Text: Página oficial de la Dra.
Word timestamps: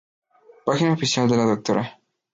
Página 0.65 0.93
oficial 0.93 1.29
de 1.29 1.37
la 1.37 1.45
Dra. 1.45 1.99